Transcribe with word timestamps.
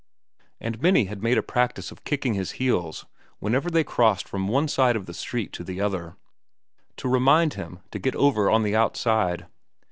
And 0.59 0.81
Minnie 0.81 1.05
had 1.05 1.21
made 1.21 1.37
a 1.37 1.43
practice 1.43 1.91
of 1.91 2.03
kicking 2.05 2.33
his 2.33 2.53
heels, 2.53 3.05
whenever 3.37 3.69
they 3.69 3.83
crossed 3.83 4.27
from 4.27 4.47
one 4.47 4.67
side 4.67 4.95
of 4.95 5.05
the 5.05 5.13
street 5.13 5.53
to 5.53 5.63
the 5.63 5.79
other, 5.79 6.15
to 6.97 7.07
remind 7.07 7.53
him 7.53 7.81
to 7.91 7.99
get 7.99 8.15
over 8.15 8.49
on 8.49 8.63
the 8.63 8.75
outside. 8.75 9.45